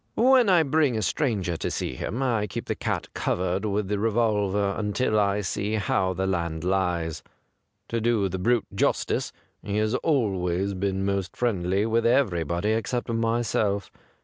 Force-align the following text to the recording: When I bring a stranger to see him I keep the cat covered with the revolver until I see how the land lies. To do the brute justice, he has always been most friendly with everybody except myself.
When 0.15 0.49
I 0.49 0.63
bring 0.63 0.97
a 0.97 1.03
stranger 1.03 1.55
to 1.57 1.69
see 1.69 1.93
him 1.93 2.23
I 2.23 2.47
keep 2.47 2.65
the 2.65 2.73
cat 2.73 3.13
covered 3.13 3.65
with 3.65 3.87
the 3.87 3.99
revolver 3.99 4.73
until 4.75 5.19
I 5.19 5.41
see 5.41 5.75
how 5.75 6.13
the 6.13 6.25
land 6.25 6.63
lies. 6.63 7.21
To 7.89 8.01
do 8.01 8.27
the 8.27 8.39
brute 8.39 8.65
justice, 8.73 9.31
he 9.61 9.77
has 9.77 9.93
always 9.93 10.73
been 10.73 11.05
most 11.05 11.35
friendly 11.35 11.85
with 11.85 12.07
everybody 12.07 12.71
except 12.71 13.09
myself. 13.09 13.91